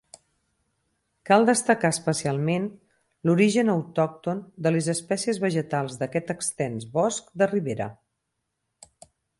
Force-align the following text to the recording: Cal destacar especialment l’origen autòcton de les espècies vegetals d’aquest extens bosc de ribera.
Cal 1.29 1.43
destacar 1.49 1.91
especialment 1.95 2.65
l’origen 3.29 3.69
autòcton 3.75 4.41
de 4.67 4.73
les 4.75 4.91
espècies 4.97 5.43
vegetals 5.45 6.01
d’aquest 6.01 6.35
extens 6.37 6.91
bosc 6.99 7.33
de 7.43 7.53
ribera. 7.55 7.93